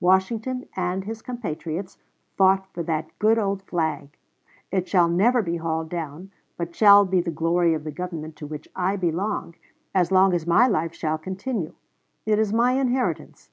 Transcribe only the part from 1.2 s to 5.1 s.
compatriots fought for that good old flag. It shall